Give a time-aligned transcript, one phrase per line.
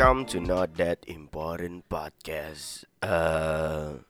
[0.00, 2.88] Welcome to Not That Important Podcast.
[3.04, 4.00] Uh,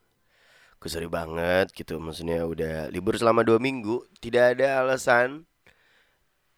[0.78, 5.50] gue sorry banget gitu, maksudnya udah libur selama dua minggu, tidak ada alasan,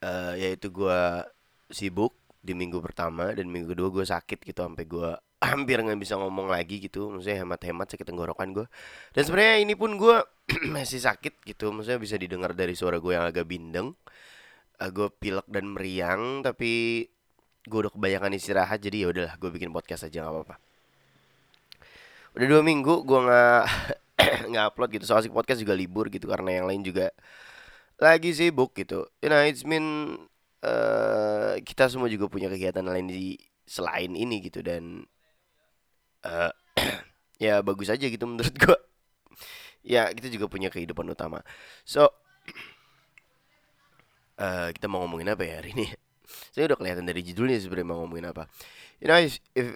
[0.05, 1.25] uh, yaitu gue
[1.73, 2.13] sibuk
[2.45, 5.17] di minggu pertama dan minggu kedua gue sakit gitu sampai gue
[5.49, 8.69] hampir nggak bisa ngomong lagi gitu, maksudnya hemat-hemat sakit tenggorokan gue.
[9.17, 10.21] Dan sebenarnya ini pun gue
[10.77, 13.97] masih sakit gitu, maksudnya bisa didengar dari suara gue yang agak bindeng.
[14.77, 17.09] Uh, gue pilek dan meriang, tapi
[17.63, 20.57] gue udah kebanyakan istirahat jadi ya udahlah gue bikin podcast aja nggak apa-apa.
[22.35, 23.65] Udah dua minggu gue nggak
[24.51, 27.15] nggak upload gitu soal podcast juga libur gitu karena yang lain juga
[28.03, 29.07] lagi sibuk gitu.
[29.23, 30.19] You know it's mean
[30.67, 35.07] uh, kita semua juga punya kegiatan lain di selain ini gitu dan
[36.27, 36.51] uh,
[37.45, 38.79] ya bagus aja gitu menurut gue
[39.87, 41.47] ya kita juga punya kehidupan utama.
[41.87, 42.11] So
[44.43, 46.12] uh, kita mau ngomongin apa ya hari ini
[46.53, 48.45] saya udah kelihatan dari judulnya sebenarnya mau ngomongin apa.
[49.01, 49.73] You know if, if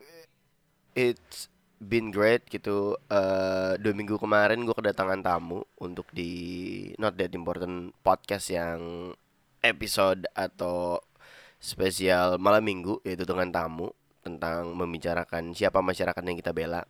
[0.92, 7.32] it's been great gitu uh, dua minggu kemarin gue kedatangan tamu untuk di not that
[7.36, 9.12] important podcast yang
[9.60, 11.00] episode atau
[11.60, 13.92] spesial malam minggu yaitu dengan tamu
[14.24, 16.82] tentang membicarakan siapa masyarakat yang kita bela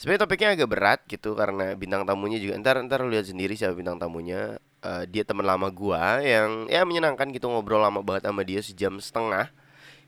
[0.00, 4.00] sebenarnya topiknya agak berat gitu karena bintang tamunya juga ntar ntar lihat sendiri siapa bintang
[4.00, 4.56] tamunya.
[4.80, 8.96] Uh, dia teman lama gua yang ya menyenangkan gitu ngobrol lama banget sama dia sejam
[8.96, 9.52] setengah.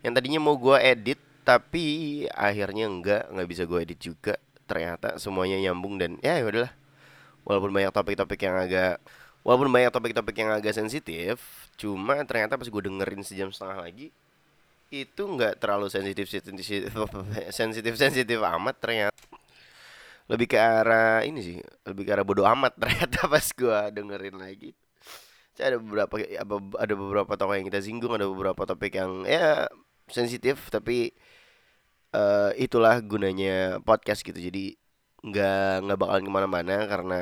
[0.00, 4.40] Yang tadinya mau gua edit tapi akhirnya enggak nggak bisa gua edit juga.
[4.64, 6.72] Ternyata semuanya nyambung dan ya ya udahlah.
[7.44, 8.96] Walaupun banyak topik-topik yang agak
[9.44, 11.42] walaupun banyak topik-topik yang agak sensitif
[11.74, 14.14] cuma ternyata pas gue dengerin sejam setengah lagi
[14.92, 16.94] itu nggak terlalu sensitif sensitif
[17.50, 19.18] sensitif sensitif amat ternyata
[20.32, 24.72] lebih ke arah ini sih lebih ke arah bodoh amat ternyata pas gua dengerin lagi.
[25.60, 26.16] Ada beberapa
[26.80, 29.68] ada beberapa tokoh yang kita singgung ada beberapa topik yang ya
[30.08, 31.12] sensitif tapi
[32.16, 34.40] uh, itulah gunanya podcast gitu.
[34.40, 34.80] Jadi
[35.22, 37.20] nggak nggak bakalan ke mana-mana karena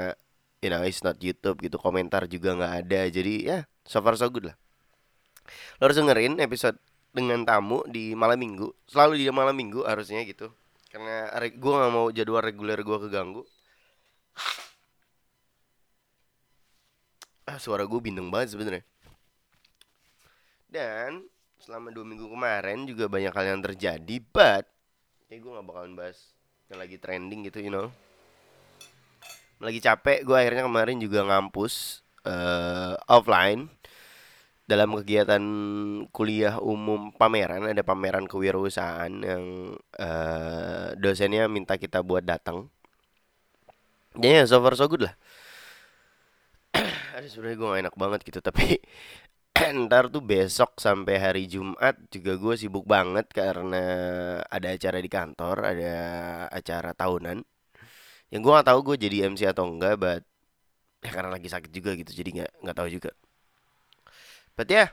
[0.63, 3.01] you know it's not YouTube gitu komentar juga nggak ada.
[3.11, 4.57] Jadi ya so far so good lah.
[5.83, 6.79] Lo harus dengerin episode
[7.11, 10.55] dengan tamu di malam minggu selalu di malam minggu harusnya gitu
[10.91, 13.43] karena gue nggak mau jadwal reguler gue keganggu.
[17.47, 18.85] Ah suara gue bindeng banget sebenarnya.
[20.67, 21.23] Dan
[21.63, 24.67] selama dua minggu kemarin juga banyak hal yang terjadi but
[25.31, 26.35] ya gue nggak bakalan bahas
[26.67, 27.87] yang lagi trending gitu you know.
[29.63, 33.71] Lagi capek gue akhirnya kemarin juga ngampus uh, offline
[34.71, 35.43] dalam kegiatan
[36.15, 42.71] kuliah umum pameran ada pameran kewirausahaan yang uh, dosennya minta kita buat datang.
[44.15, 45.15] Jadi ya so far so good lah.
[47.19, 48.79] ada sebenarnya gue gak enak banget gitu tapi
[49.87, 53.83] ntar tuh besok sampai hari Jumat juga gue sibuk banget karena
[54.47, 55.95] ada acara di kantor, ada
[56.55, 57.39] acara tahunan.
[58.33, 60.23] Yang gue gak tahu gue jadi MC atau enggak, but
[61.05, 63.11] ya karena lagi sakit juga gitu, jadi nggak nggak tahu juga.
[64.61, 64.89] But ya, yeah,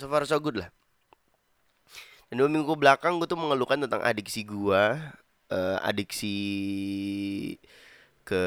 [0.00, 0.72] so far so good lah.
[2.32, 4.84] Dan dua minggu belakang gue tuh mengeluhkan tentang adiksi gue,
[5.52, 6.40] uh, adiksi
[8.24, 8.44] ke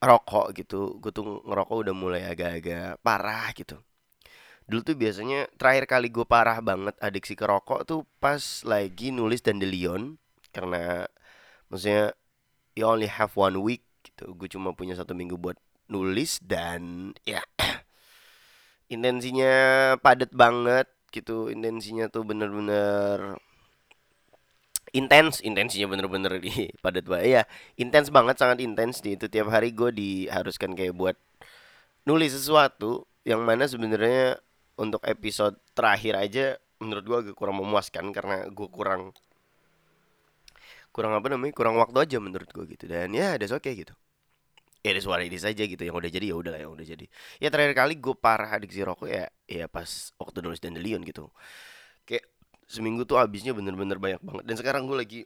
[0.00, 0.96] rokok gitu.
[1.04, 3.76] Gue tuh ngerokok udah mulai agak-agak parah gitu.
[4.64, 9.44] Dulu tuh biasanya terakhir kali gue parah banget adiksi ke rokok tuh pas lagi nulis
[9.44, 10.16] Dandelion
[10.48, 11.04] karena
[11.68, 12.16] maksudnya
[12.72, 14.32] you only have one week gitu.
[14.32, 15.60] Gue cuma punya satu minggu buat
[15.92, 17.44] nulis dan ya
[18.94, 19.54] intensinya
[19.98, 21.50] padat banget gitu.
[21.50, 23.38] Intensinya tuh bener-bener
[24.94, 27.42] intens intensinya bener-bener di padat banget ya
[27.82, 29.26] intens banget sangat intens di itu.
[29.26, 31.16] Tiap hari gue diharuskan kayak buat
[32.06, 34.38] nulis sesuatu yang mana sebenarnya
[34.78, 36.46] untuk episode terakhir aja
[36.78, 39.10] menurut gue agak kurang memuaskan karena gue kurang
[40.94, 42.86] kurang apa namanya kurang waktu aja menurut gue gitu.
[42.86, 43.94] Dan ya ada oke okay gitu
[44.84, 47.04] ya ada suara ini saja gitu yang udah jadi ya udah yang udah jadi.
[47.40, 51.32] Ya terakhir kali gue parah adiksi rokok ya ya pas waktu nulis Dandelion gitu.
[52.04, 52.28] Kayak
[52.68, 54.44] seminggu tuh habisnya bener-bener banyak banget.
[54.44, 55.20] Dan sekarang gue lagi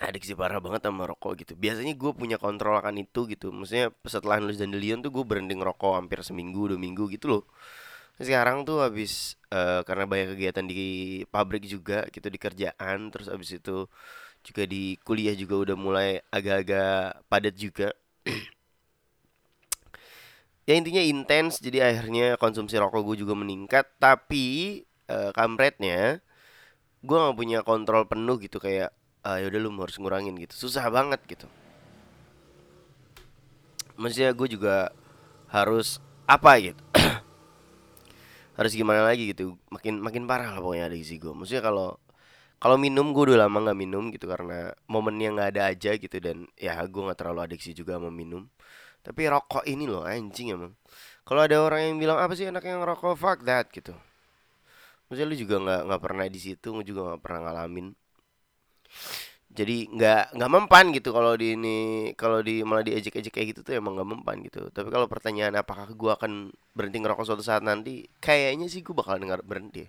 [0.00, 1.52] adiksi parah banget sama rokok gitu.
[1.52, 3.52] Biasanya gue punya kontrol akan itu gitu.
[3.52, 7.42] Maksudnya setelah nulis Dandelion tuh gue berhenti ngerokok hampir seminggu dua minggu gitu loh.
[8.20, 10.80] Sekarang tuh habis uh, karena banyak kegiatan di
[11.28, 13.88] pabrik juga gitu di kerjaan terus habis itu
[14.44, 17.92] juga di kuliah juga udah mulai agak-agak padat juga
[20.68, 23.88] ya intinya intens jadi akhirnya konsumsi rokok gue juga meningkat.
[23.96, 26.20] Tapi uh, kamretnya
[27.00, 28.92] gue nggak punya kontrol penuh gitu kayak
[29.24, 30.68] ah, yaudah lu harus ngurangin gitu.
[30.68, 31.46] Susah banget gitu.
[34.00, 34.92] Maksudnya gue juga
[35.52, 36.82] harus apa gitu?
[38.60, 39.56] Harus gimana lagi gitu?
[39.72, 41.96] Makin makin parah lah pokoknya ada isi gue maksudnya kalau
[42.60, 46.44] kalau minum gue udah lama nggak minum gitu karena momennya nggak ada aja gitu dan
[46.60, 48.44] ya gue nggak terlalu adiksi juga sama minum.
[49.00, 50.76] Tapi rokok ini loh anjing emang.
[51.24, 53.96] Kalau ada orang yang bilang apa sih enak yang rokok fuck that gitu.
[55.08, 57.86] Maksudnya lu juga nggak nggak pernah di situ lu juga nggak pernah ngalamin.
[59.50, 61.76] Jadi nggak nggak mempan gitu kalau di ini
[62.14, 64.68] kalau di malah diejek-ejek kayak gitu tuh emang nggak mempan gitu.
[64.68, 68.04] Tapi kalau pertanyaan apakah gue akan berhenti ngerokok suatu saat nanti?
[68.20, 69.88] Kayaknya sih gue bakal dengar berhenti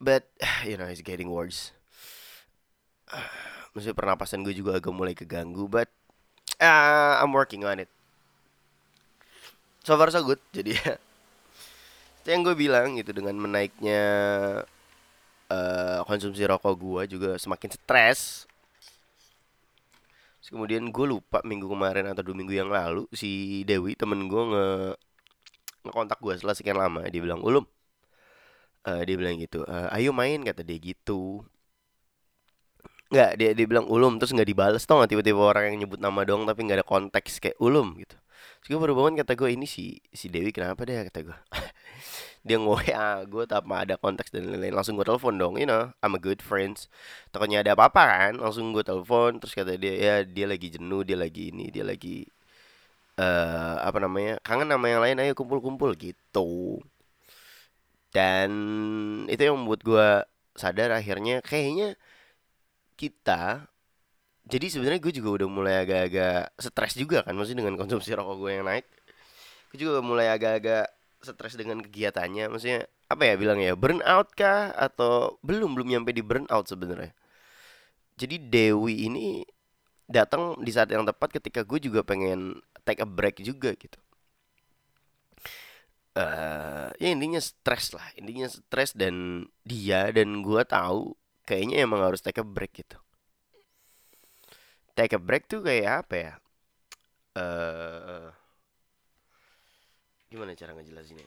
[0.00, 0.26] but
[0.68, 1.70] you know it's getting worse.
[3.76, 5.86] Maksudnya pernapasan gue juga agak mulai keganggu but
[6.58, 7.92] uh, I'm working on it.
[9.84, 10.94] So far so good jadi ya.
[12.24, 14.02] Itu yang gue bilang gitu dengan menaiknya
[15.52, 18.50] uh, konsumsi rokok gue juga semakin stres.
[20.50, 24.66] Kemudian gue lupa minggu kemarin atau dua minggu yang lalu si Dewi temen gue nge
[25.86, 27.06] ngekontak gue setelah sekian lama.
[27.06, 27.62] Dia bilang ulum
[28.88, 31.44] uh, dia bilang gitu uh, ayo main kata dia gitu.
[33.10, 35.10] Nggak dia dia bilang ulum terus nggak dibales tau nggak?
[35.12, 38.16] Tiba-tiba orang yang nyebut nama dong tapi nggak ada konteks kayak ulum gitu.
[38.60, 41.38] Terus gue baru bangun kata gue ini si si Dewi kenapa deh kata gue
[42.46, 46.14] dia nge gue tanpa ada konteks dan lain-lain langsung gue telepon dong you know I'm
[46.16, 46.86] a good friends.
[47.34, 51.18] Takutnya ada apa-apa kan langsung gue telepon terus kata dia ya dia lagi jenuh dia
[51.18, 52.24] lagi ini dia lagi
[53.20, 56.80] uh, apa namanya kangen nama yang lain ayo kumpul-kumpul gitu
[58.10, 58.50] dan
[59.30, 60.08] itu yang membuat gue
[60.58, 61.94] sadar akhirnya kayaknya
[62.98, 63.70] kita
[64.50, 68.50] jadi sebenarnya gue juga udah mulai agak-agak stres juga kan maksudnya dengan konsumsi rokok gue
[68.58, 68.86] yang naik.
[69.70, 70.90] Gue juga mulai agak-agak
[71.22, 74.74] stres dengan kegiatannya maksudnya apa ya bilang ya burn out kah?
[74.74, 77.14] Atau belum belum nyampe di burn out sebenarnya.
[78.18, 79.46] Jadi Dewi ini
[80.10, 84.02] datang di saat yang tepat ketika gue juga pengen take a break juga gitu
[86.16, 91.14] uh, ya intinya stres lah intinya stres dan dia dan gue tahu
[91.46, 92.98] kayaknya emang harus take a break gitu.
[94.94, 96.32] Take a break tuh kayak apa ya?
[97.34, 98.26] Uh,
[100.30, 101.26] gimana cara ngejelasinnya?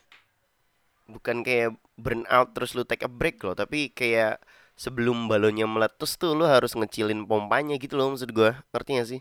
[1.08, 4.40] Bukan kayak burn out terus lu take a break loh tapi kayak
[4.74, 9.20] sebelum balonnya meletus tuh lu harus ngecilin pompanya gitu loh maksud gue ngerti gak sih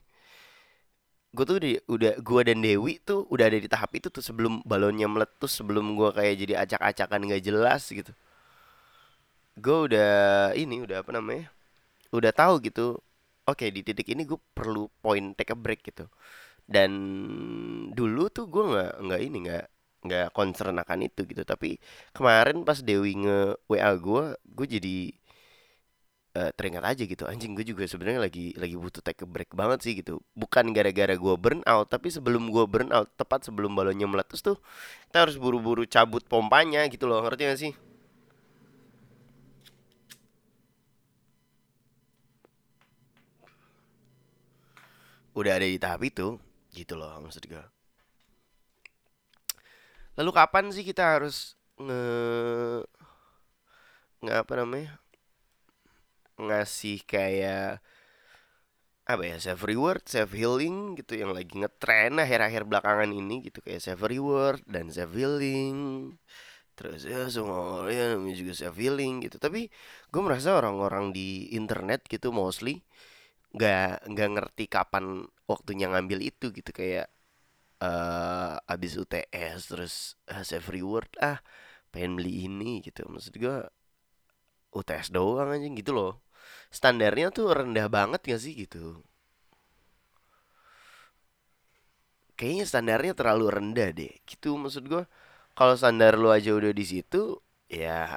[1.33, 4.61] gue tuh udah, udah gue dan Dewi tuh udah ada di tahap itu tuh sebelum
[4.69, 8.13] balonnya meletus sebelum gue kayak jadi acak-acakan nggak jelas gitu.
[9.57, 10.11] Gue udah
[10.57, 11.49] ini udah apa namanya
[12.13, 12.99] udah tahu gitu
[13.49, 16.05] oke di titik ini gue perlu point take a break gitu.
[16.65, 16.91] Dan
[17.97, 19.65] dulu tuh gue nggak nggak ini nggak
[20.07, 21.43] nggak concern akan itu gitu.
[21.45, 21.77] Tapi
[22.15, 23.39] kemarin pas Dewi nge
[23.69, 24.97] WA gue gue jadi
[26.37, 27.23] uh, teringat aja gitu.
[27.29, 30.21] Anjing gue juga sebenarnya lagi lagi butuh take a break banget sih gitu.
[30.33, 34.57] Bukan gara-gara gue burn out tapi sebelum gue burn out tepat sebelum balonnya meletus tuh
[35.09, 37.21] kita harus buru-buru cabut pompanya gitu loh.
[37.25, 37.73] Ngerti gak sih?
[45.33, 46.37] Udah ada di tahap itu
[46.73, 47.63] gitu loh maksud gue.
[50.13, 52.85] Lalu kapan sih kita harus nge
[54.23, 55.02] nge apa namanya
[56.39, 57.83] ngasih kayak
[59.03, 63.83] apa ya self reward self healing gitu yang lagi ngetren akhir-akhir belakangan ini gitu kayak
[63.83, 65.75] self reward dan self healing
[66.73, 69.37] terus ya semua ya namanya juga self healing gitu.
[69.37, 69.69] Tapi
[70.11, 72.81] gue merasa orang-orang di internet gitu mostly
[73.55, 75.05] nggak nggak ngerti kapan
[75.51, 76.71] waktunya ngambil itu gitu.
[76.73, 77.07] Kayak
[77.83, 79.93] uh, abis UTS terus
[80.33, 81.37] uh, save reward ah
[81.93, 83.05] pengen beli ini gitu.
[83.05, 83.57] Maksud gue
[84.77, 86.11] UTS doang aja gitu loh.
[86.77, 88.77] Standarnya tuh rendah banget gak sih gitu?
[92.37, 95.03] Kayaknya standarnya terlalu rendah deh gitu maksud gue
[95.57, 97.37] kalau standar lu aja udah di situ
[97.69, 98.09] ya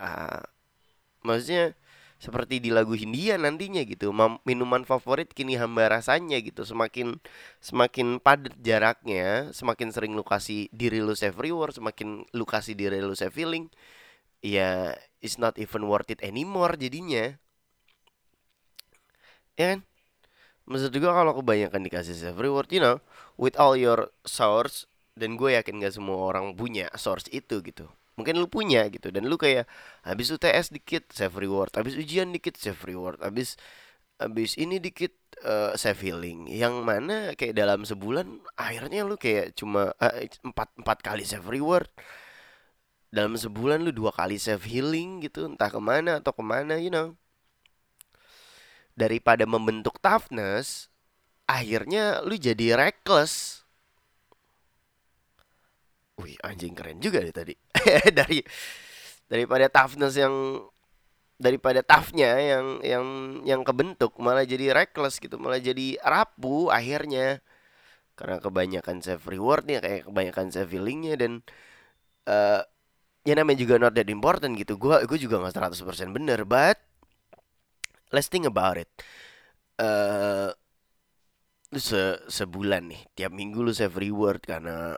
[1.26, 1.76] maksudnya
[2.16, 4.08] seperti di lagu Hindia nantinya gitu.
[4.48, 6.64] Minuman favorit kini hamba rasanya gitu.
[6.64, 7.20] Semakin
[7.60, 13.04] semakin padat jaraknya semakin sering lu kasih diri lu save reward semakin lu kasih diri
[13.04, 13.68] lu save feeling
[14.44, 17.36] ya it's not even worth it anymore jadinya.
[19.56, 19.80] Ya kan?
[20.66, 22.98] Maksud juga kalau kebanyakan dikasih save reward you know
[23.38, 24.84] with all your source
[25.16, 27.88] dan gue yakin gak semua orang punya source itu gitu.
[28.16, 29.68] Mungkin lu punya gitu dan lu kayak
[30.04, 33.60] habis UTS dikit save reward habis ujian dikit save reward habis
[34.16, 35.12] habis ini dikit
[35.44, 36.48] uh, save healing.
[36.48, 38.26] Yang mana kayak dalam sebulan
[38.56, 40.14] akhirnya lu kayak cuma uh,
[40.44, 41.88] empat empat kali save reward
[43.10, 46.90] dalam sebulan lu dua kali save healing gitu entah ke mana atau ke mana you
[46.90, 47.14] know.
[48.96, 50.88] Daripada membentuk toughness
[51.46, 53.62] akhirnya lu jadi reckless.
[56.18, 57.54] Wih anjing keren juga deh tadi.
[58.18, 58.40] Dari
[59.26, 60.62] daripada toughness yang
[61.36, 63.06] daripada toughnya yang yang
[63.44, 67.44] yang kebentuk malah jadi reckless gitu malah jadi rapuh akhirnya.
[68.16, 71.32] Karena kebanyakan self rewardnya kayak kebanyakan self feelingnya dan
[72.24, 72.64] uh,
[73.26, 74.78] ya namanya juga not that important gitu.
[74.78, 76.78] Gue gue juga nggak 100% bener but
[78.14, 78.90] let's think about it.
[79.76, 80.54] Uh,
[81.74, 84.94] se sebulan nih tiap minggu lu self reward karena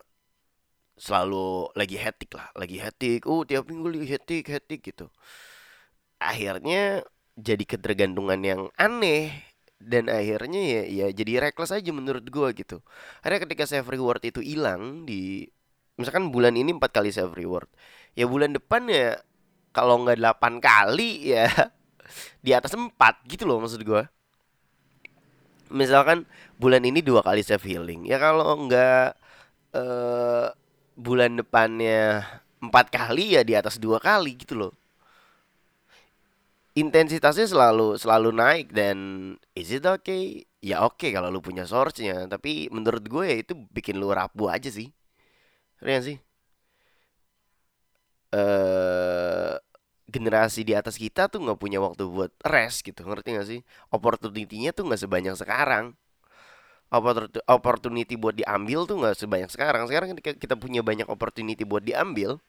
[0.98, 3.24] selalu lagi hectic lah lagi hectic.
[3.24, 5.08] Oh tiap minggu lagi hectic hectic gitu.
[6.18, 7.02] Akhirnya
[7.38, 9.30] jadi ketergantungan yang aneh
[9.78, 12.82] dan akhirnya ya ya jadi reckless aja menurut gua gitu.
[13.22, 15.46] Akhirnya ketika self reward itu hilang di
[15.98, 17.68] misalkan bulan ini empat kali self reward.
[18.14, 19.18] Ya bulan depan ya
[19.74, 21.50] kalau nggak delapan kali ya
[22.44, 24.02] di atas empat gitu loh maksud gue
[25.68, 26.24] misalkan
[26.56, 28.08] bulan ini dua kali self healing.
[28.08, 29.06] Ya kalau nggak
[29.76, 30.48] uh,
[30.96, 32.24] bulan depannya
[32.58, 34.72] empat kali ya di atas dua kali gitu loh.
[36.78, 38.96] Intensitasnya selalu selalu naik dan
[39.58, 40.46] is it okay?
[40.62, 42.26] Ya oke okay kalau lu punya source-nya.
[42.30, 44.88] Tapi menurut gue ya itu bikin lu rapuh aja sih
[45.82, 46.16] sih?
[48.32, 49.54] Eh
[50.08, 53.60] generasi di atas kita tuh nggak punya waktu buat rest gitu ngerti gak sih?
[53.92, 55.84] Opportunity-nya tuh nggak sebanyak sekarang.
[57.44, 59.84] Opportunity buat diambil tuh nggak sebanyak sekarang.
[59.88, 62.40] Sekarang kita punya banyak opportunity buat diambil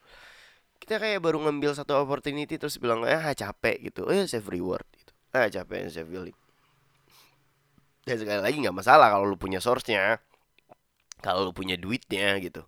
[0.79, 4.07] kita kayak baru ngambil satu opportunity terus bilang ah capek gitu.
[4.07, 5.11] Eh save reward gitu.
[5.35, 6.37] Ah capek save feeling
[8.09, 10.17] dan sekali lagi nggak masalah kalau lu punya source-nya
[11.21, 12.65] kalau lu punya duitnya gitu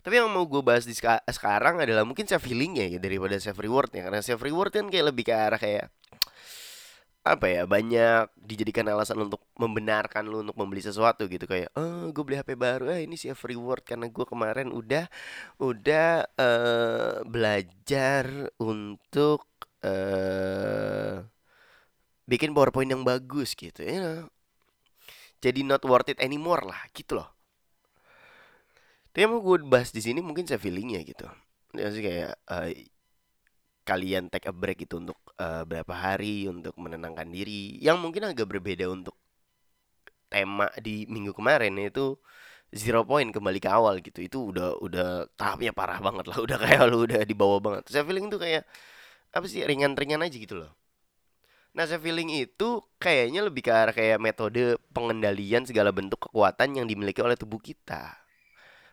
[0.00, 3.58] tapi yang mau gue bahas di seka sekarang adalah mungkin self healingnya ya daripada self
[3.60, 5.92] reward ya karena self reward kan kayak lebih ke arah kayak
[7.20, 11.44] apa ya banyak dijadikan alasan untuk membenarkan lu untuk membeli sesuatu gitu.
[11.44, 12.88] Kayak oh gue beli HP baru.
[12.96, 13.84] Eh ini self reward.
[13.84, 15.04] Karena gue kemarin udah
[15.60, 19.44] udah uh, belajar untuk
[19.84, 21.20] uh,
[22.30, 24.30] bikin powerpoint yang bagus gitu ya
[25.42, 27.39] jadi not worth it anymore lah gitu loh
[29.10, 31.26] tapi yang mau gue bahas di sini mungkin saya feelingnya gitu.
[31.74, 32.70] Ya kayak uh,
[33.82, 37.74] kalian take a break itu untuk uh, berapa hari untuk menenangkan diri.
[37.82, 39.18] Yang mungkin agak berbeda untuk
[40.30, 42.14] tema di minggu kemarin yaitu
[42.70, 44.22] zero point kembali ke awal gitu.
[44.22, 46.38] Itu udah udah tahapnya parah banget lah.
[46.46, 47.90] Udah kayak lu udah dibawa banget.
[47.90, 48.62] Saya feeling tuh kayak
[49.34, 50.70] apa sih ringan-ringan aja gitu loh.
[51.74, 56.86] Nah, saya feeling itu kayaknya lebih ke arah kayak metode pengendalian segala bentuk kekuatan yang
[56.90, 58.19] dimiliki oleh tubuh kita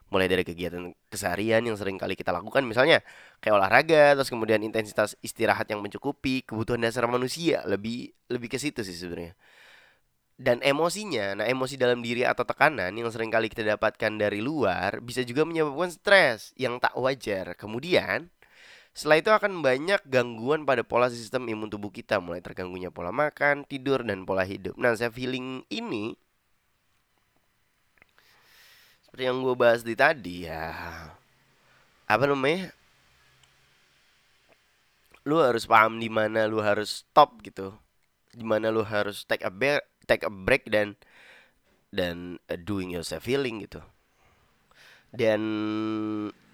[0.07, 3.03] mulai dari kegiatan keseharian yang sering kali kita lakukan misalnya
[3.43, 8.87] kayak olahraga terus kemudian intensitas istirahat yang mencukupi kebutuhan dasar manusia lebih lebih ke situ
[8.87, 9.35] sih sebenarnya
[10.39, 15.03] dan emosinya nah emosi dalam diri atau tekanan yang sering kali kita dapatkan dari luar
[15.03, 18.31] bisa juga menyebabkan stres yang tak wajar kemudian
[18.97, 23.61] setelah itu akan banyak gangguan pada pola sistem imun tubuh kita mulai terganggunya pola makan,
[23.61, 24.73] tidur, dan pola hidup.
[24.73, 26.17] Nah, saya feeling ini
[29.17, 30.69] seperti yang gue bahas di tadi ya.
[32.05, 32.69] Apa namanya?
[35.25, 37.73] Lu harus paham di mana lu harus stop gitu.
[38.29, 40.93] Di mana lu harus take a break take a break dan
[41.89, 43.81] dan uh, doing yourself healing gitu.
[45.09, 45.41] Dan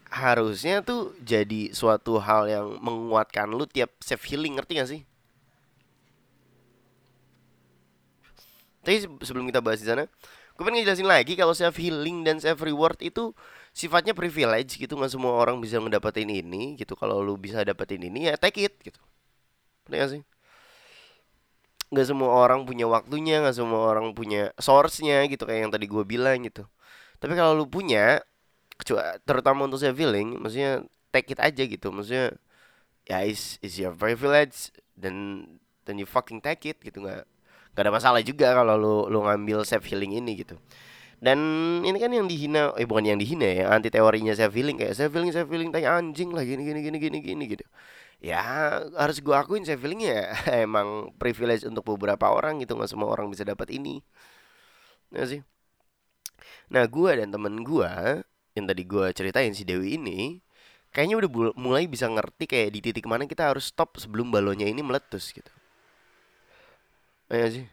[0.08, 5.02] harusnya tuh jadi suatu hal yang menguatkan lu tiap self healing ngerti gak sih?
[8.88, 10.08] Tapi sebelum kita bahas di sana
[10.54, 13.34] gue pengen ngejelasin lagi kalau self healing dan self reward itu
[13.74, 14.94] sifatnya privilege gitu.
[14.94, 16.94] Nggak semua orang bisa ngedapetin ini gitu.
[16.94, 19.02] Kalau lu bisa dapetin ini ya take it gitu.
[19.90, 20.22] Bener sih?
[21.90, 26.04] Nggak semua orang punya waktunya nggak semua orang punya source-nya gitu kayak yang tadi gue
[26.06, 26.70] bilang gitu.
[27.18, 28.22] Tapi kalau lu punya
[29.26, 31.90] terutama untuk self healing maksudnya take it aja gitu.
[31.90, 32.38] Maksudnya
[33.10, 35.46] ya is is your privilege dan
[35.82, 37.02] dan you fucking take it gitu.
[37.02, 37.26] Nggak
[37.74, 40.56] gak ada masalah juga kalau lu lu ngambil self healing ini gitu.
[41.24, 41.40] Dan
[41.88, 45.12] ini kan yang dihina eh bukan yang dihina ya anti teorinya self healing kayak self
[45.16, 47.66] healing self healing tanya anjing lah gini gini gini gini gini gitu.
[48.24, 48.40] Ya
[49.00, 50.36] harus gua akuin self healing ya.
[50.68, 54.04] Emang privilege untuk beberapa orang gitu nggak semua orang bisa dapat ini.
[55.16, 55.42] Ya sih.
[56.74, 58.24] Nah gua dan temen gua
[58.58, 60.44] yang tadi gua ceritain si Dewi ini
[60.94, 64.82] kayaknya udah mulai bisa ngerti kayak di titik mana kita harus stop sebelum balonnya ini
[64.86, 65.50] meletus gitu
[67.34, 67.66] Iya sih.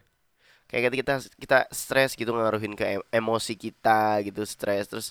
[0.69, 1.13] Kayak kita
[1.43, 2.85] kita stres gitu ngaruhin ke
[3.19, 5.07] emosi kita gitu stres terus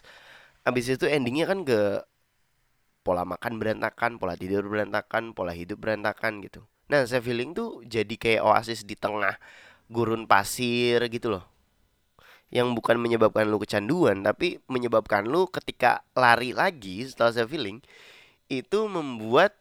[0.69, 1.81] abis itu endingnya kan ke
[3.07, 6.61] pola makan berantakan, pola tidur berantakan, pola hidup berantakan gitu.
[6.93, 9.37] Nah, saya feeling tuh jadi kayak oasis di tengah
[9.89, 11.45] gurun pasir gitu loh.
[12.51, 17.79] Yang bukan menyebabkan lu kecanduan, tapi menyebabkan lu ketika lari lagi setelah saya feeling
[18.51, 19.55] itu membuat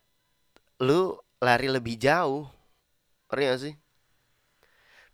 [0.81, 2.49] lu lari lebih jauh
[3.29, 3.75] ngerti sih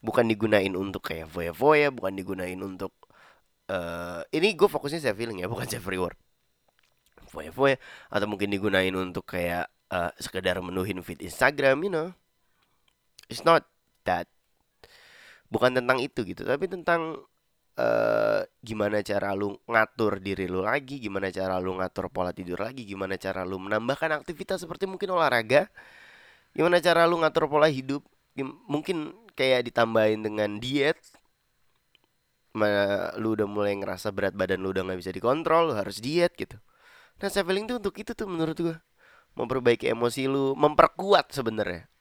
[0.06, 2.94] bukan digunain untuk kayak foya-foya bukan digunain untuk
[3.66, 6.18] eh ini gue fokusnya saya feeling ya bukan self reward.
[7.34, 7.82] Foya-foya
[8.14, 12.08] atau mungkin digunain untuk kayak eh, sekedar menuhin feed Instagram you know.
[13.26, 13.66] It's not
[14.06, 14.30] that
[15.50, 17.22] bukan tentang itu gitu tapi tentang
[17.76, 22.88] eh gimana cara lu ngatur diri lu lagi gimana cara lu ngatur pola tidur lagi
[22.88, 25.68] gimana cara lu menambahkan aktivitas seperti mungkin olahraga
[26.56, 28.00] gimana cara lu ngatur pola hidup
[28.68, 30.98] mungkin kayak ditambahin dengan diet
[32.56, 36.32] mana lu udah mulai ngerasa berat badan lu udah nggak bisa dikontrol lu harus diet
[36.40, 36.56] gitu.
[37.20, 38.78] Nah healing tuh untuk itu tuh menurut gua.
[39.36, 41.92] Memperbaiki emosi lu memperkuat sebenarnya.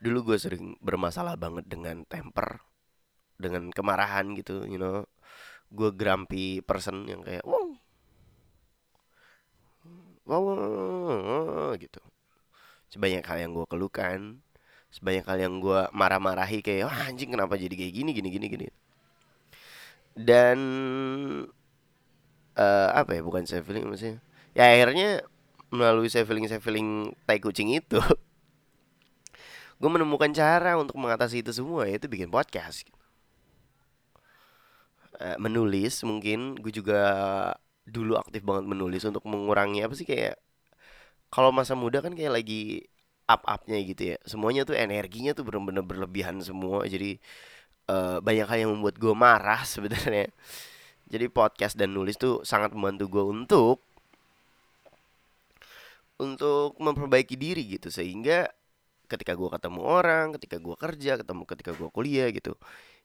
[0.00, 2.64] Dulu gue sering bermasalah banget dengan temper
[3.36, 5.04] dengan kemarahan gitu you know.
[5.68, 7.76] Gue grumpy person yang kayak wow.
[10.28, 12.00] Wow, wow, wow," gitu.
[12.88, 14.40] Sebanyak hal yang gue keluhkan
[14.88, 18.66] sebanyak hal yang gue marah-marahi kayak Wah, anjing kenapa jadi kayak gini gini gini gini?
[20.18, 20.58] Dan
[22.58, 24.18] eh, apa ya bukan self feeling maksudnya
[24.56, 25.22] ya akhirnya
[25.70, 28.00] melalui self feeling self feeling tai kucing itu
[29.80, 32.82] gue menemukan cara untuk mengatasi itu semua yaitu bikin podcast.
[35.18, 36.98] Eh, menulis mungkin gue juga
[37.86, 40.38] dulu aktif banget menulis untuk mengurangi apa sih kayak
[41.32, 42.86] kalau masa muda kan kayak lagi
[43.28, 44.16] up-upnya gitu ya.
[44.24, 46.88] Semuanya tuh energinya tuh bener-bener berlebihan semua.
[46.88, 47.20] Jadi
[47.90, 50.32] eh, banyak hal yang membuat gue marah sebenarnya.
[51.08, 53.76] Jadi podcast dan nulis tuh sangat membantu gue untuk
[56.18, 57.88] untuk memperbaiki diri gitu.
[57.92, 58.48] Sehingga
[59.08, 62.52] ketika gue ketemu orang ketika gue kerja ketemu ketika gue kuliah gitu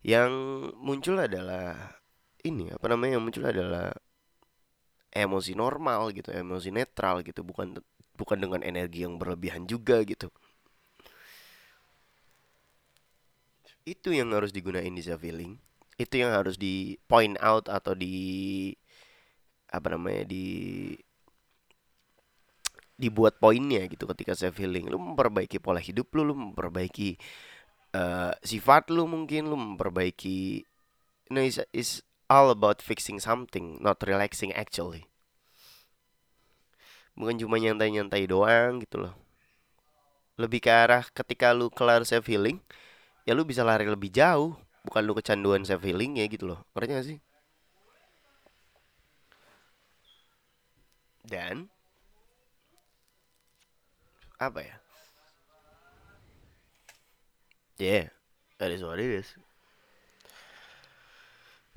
[0.04, 0.28] yang
[0.76, 1.95] muncul adalah
[2.43, 3.95] ini apa namanya yang muncul adalah
[5.15, 7.41] emosi normal gitu emosi netral gitu.
[7.45, 7.80] Bukan
[8.17, 10.30] bukan dengan energi yang berlebihan juga gitu.
[13.84, 15.60] Itu yang harus digunain di self healing
[15.97, 18.73] itu yang harus di point out atau di
[19.69, 20.45] apa namanya di
[22.97, 27.17] dibuat poinnya gitu ketika self healing lu memperbaiki pola hidup lu lu memperbaiki
[27.93, 30.62] eh, sifat lu mungkin lu memperbaiki
[31.34, 35.10] no is is all about fixing something not relaxing actually
[37.13, 39.13] bukan cuma nyantai-nyantai doang gitu loh.
[40.38, 42.58] Lebih ke arah ketika lu kelar self healing
[43.28, 44.58] ya lu bisa lari lebih jauh.
[44.84, 46.60] Bukan lu kecanduan self healing ya gitu loh.
[46.76, 47.19] Ngerti gak sih?
[51.23, 51.71] Dan
[54.41, 54.76] apa ya?
[57.80, 58.12] Yeah
[58.60, 59.28] that is what it is.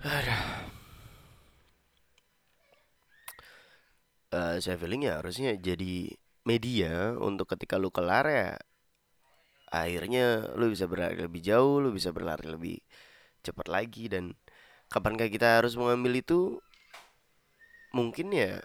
[0.07, 0.76] Eh
[4.33, 6.13] self healing ya harusnya jadi
[6.47, 8.49] media untuk ketika lu kelar ya
[9.71, 12.77] akhirnya lu bisa berlari lebih jauh, lu bisa berlari lebih
[13.45, 14.07] cepat lagi.
[14.11, 14.35] Dan
[14.93, 16.41] kapankah kita harus mengambil itu?
[17.97, 18.61] Mungkin ya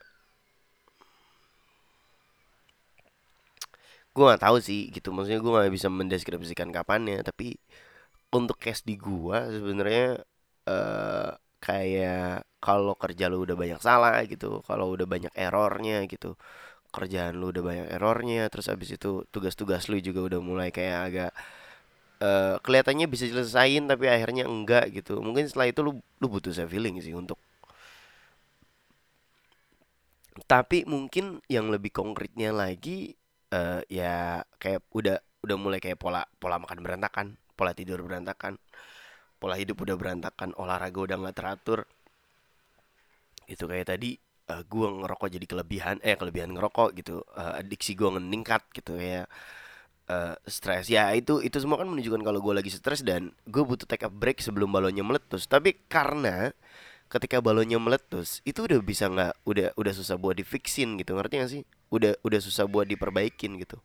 [4.12, 5.10] gue nggak tahu sih gitu.
[5.16, 7.56] Maksudnya gue nggak bisa mendeskripsikan kapannya tapi
[8.32, 10.24] untuk case di gua sebenarnya
[10.68, 16.38] eh kayak kalau kerja lu udah banyak salah gitu kalau udah banyak errornya gitu
[16.96, 21.32] kerjaan lu udah banyak errornya terus abis itu tugas-tugas lu juga udah mulai kayak agak
[22.22, 25.14] eh kelihatannya bisa diselesain tapi akhirnya enggak gitu.
[25.26, 27.38] Mungkin setelah itu lu lu butuh self healing sih untuk
[30.48, 33.14] tapi mungkin yang lebih konkretnya lagi
[33.52, 38.56] eh ya kayak udah udah mulai kayak pola pola makan berantakan pola tidur berantakan
[39.42, 41.80] pola hidup udah berantakan olahraga udah nggak teratur
[43.52, 44.16] itu kayak tadi
[44.48, 47.22] eh, gua ngerokok jadi kelebihan eh kelebihan ngerokok gitu.
[47.36, 49.28] Eh, adiksi gua meningkat gitu ya.
[50.12, 50.92] Eh, stres.
[50.92, 54.12] Ya itu itu semua kan menunjukkan kalau gue lagi stres dan gue butuh take a
[54.12, 55.48] break sebelum balonnya meletus.
[55.48, 56.52] Tapi karena
[57.08, 61.16] ketika balonnya meletus itu udah bisa nggak udah udah susah buat difixin gitu.
[61.16, 61.64] Ngerti gak sih?
[61.96, 63.80] Udah udah susah buat diperbaikin gitu.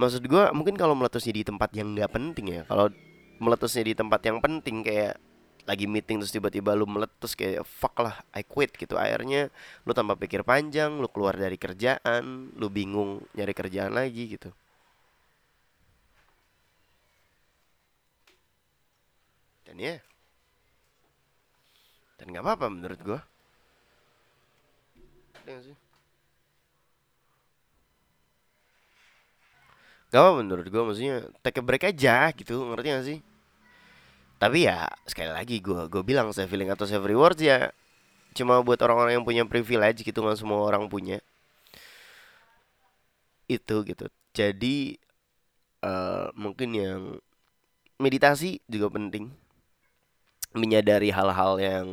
[0.00, 2.62] Maksud gue mungkin kalau meletusnya di tempat yang nggak penting ya.
[2.64, 2.88] Kalau
[3.36, 5.20] meletusnya di tempat yang penting kayak
[5.68, 8.96] lagi meeting terus tiba-tiba lu meletus kayak fuck lah I quit gitu.
[8.96, 9.52] Akhirnya
[9.84, 14.48] lu tambah pikir panjang lu keluar dari kerjaan lu bingung nyari kerjaan lagi gitu.
[19.68, 20.00] Dan ya
[22.18, 23.20] dan nggak apa-apa menurut gua.
[25.48, 25.76] Sih?
[30.12, 32.64] Gak apa menurut gua maksudnya take a break aja gitu.
[32.68, 33.18] Ngerti gak sih
[34.38, 37.74] tapi ya sekali lagi gua gua bilang self feeling atau self rewards ya
[38.38, 41.18] cuma buat orang-orang yang punya privilege gitu nggak semua orang punya.
[43.50, 44.06] Itu gitu.
[44.36, 44.94] Jadi
[45.82, 47.02] uh, mungkin yang
[47.98, 49.34] meditasi juga penting.
[50.54, 51.88] Menyadari hal-hal yang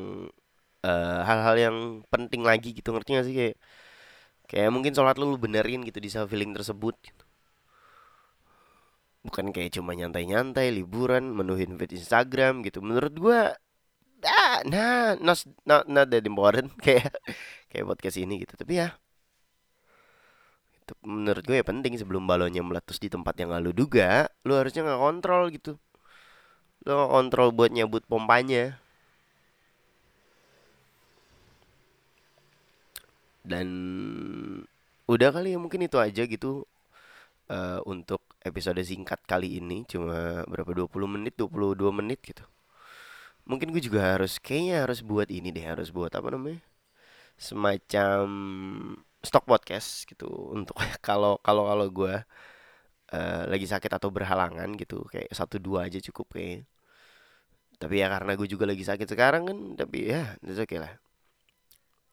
[0.85, 1.77] hal hal-hal yang
[2.13, 3.35] penting lagi gitu ngerti gak sih?
[3.35, 3.55] Kayak
[4.45, 7.24] kayak mungkin sholat lu, lu benerin gitu di self feeling tersebut gitu.
[9.25, 12.79] Bukan kayak cuma nyantai-nyantai liburan menuhin feed Instagram gitu.
[12.85, 13.39] Menurut gua
[14.25, 16.69] ah, nah not not not that important.
[16.85, 17.13] Kayak
[17.69, 18.53] kayak podcast ini gitu.
[18.57, 18.89] Tapi ya
[20.85, 24.53] itu menurut gue ya penting sebelum balonnya meletus di tempat yang gak lu duga lu
[24.53, 25.71] harusnya nggak kontrol gitu.
[26.85, 28.77] Lu gak kontrol buat nyebut pompanya.
[33.45, 33.67] Dan
[35.05, 36.65] udah kali ya mungkin itu aja gitu
[37.49, 42.45] uh, untuk episode singkat kali ini cuma berapa 20 menit 22 menit gitu.
[43.49, 46.61] Mungkin gue juga harus kayaknya harus buat ini deh harus buat apa namanya
[47.37, 48.25] semacam
[49.25, 50.27] stok podcast gitu.
[50.55, 50.77] Untuk
[51.07, 52.15] kalau kalau kalau gue
[53.13, 56.65] uh, lagi sakit atau berhalangan gitu kayak satu dua aja cukup kayak
[57.75, 60.93] tapi ya karena gue juga lagi sakit sekarang kan tapi ya itu oke okay lah.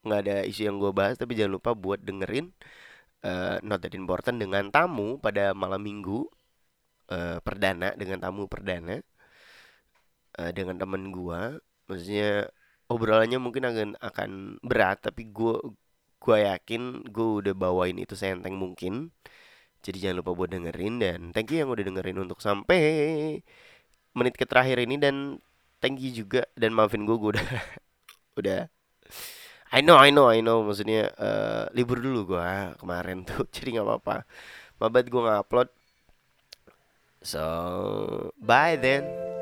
[0.03, 2.51] Nggak ada isu yang gue bahas tapi jangan lupa buat dengerin
[3.23, 6.27] uh, not that important dengan tamu pada malam minggu
[7.09, 8.99] uh, perdana dengan tamu perdana
[10.39, 11.57] uh, dengan temen gua.
[11.89, 12.47] Maksudnya
[12.91, 14.29] obrolannya mungkin akan akan
[14.63, 15.59] berat tapi gua
[16.19, 19.11] gua yakin gua udah bawain itu seenteng mungkin.
[19.83, 22.79] Jadi jangan lupa buat dengerin dan thank you yang udah dengerin untuk sampai
[24.13, 25.15] menit ke terakhir ini dan
[25.81, 27.47] thank you juga dan maafin gua gua udah
[28.39, 28.59] udah
[29.73, 30.61] I know I know I know.
[30.61, 34.15] Maksudnya uh, libur dulu gua kemarin tuh jadi nggak apa-apa.
[34.77, 35.69] Mabat gua nggak upload.
[37.23, 37.41] So
[38.37, 39.32] bye then